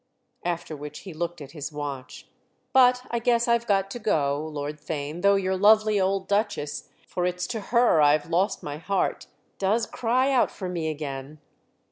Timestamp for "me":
10.67-10.89